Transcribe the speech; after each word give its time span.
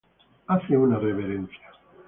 Hace 0.47 0.75
una 0.75 0.97
reverencia 0.97 1.69